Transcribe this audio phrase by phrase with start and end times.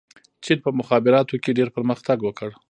[0.43, 2.49] چین په مخابراتو کې ډېر پرمختګ وکړ.